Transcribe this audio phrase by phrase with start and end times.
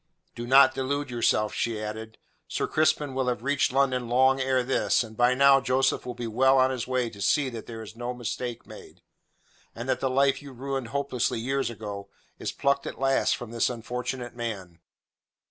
[0.33, 2.17] "Do not delude yourself," she added.
[2.47, 6.25] "Sir Crispin will have reached London long ere this, and by now Joseph will be
[6.25, 9.03] well on his way to see that there is no mistake made,
[9.75, 12.09] and that the life you ruined hopelessly years ago
[12.39, 14.79] is plucked at last from this unfortunate man.